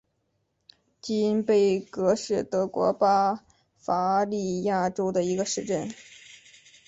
[0.99, 3.45] 金贝格是德国巴
[3.77, 5.91] 伐利亚州的一个市镇。